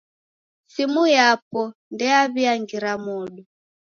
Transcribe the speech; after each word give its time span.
Simu 0.73 1.03
yapo 1.15 1.61
ndeyaw'iangira 1.93 2.91
modo. 3.05 3.41